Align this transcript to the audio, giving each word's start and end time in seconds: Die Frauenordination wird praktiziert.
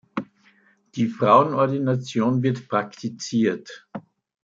Die 0.95 1.05
Frauenordination 1.05 2.41
wird 2.41 2.67
praktiziert. 2.67 3.85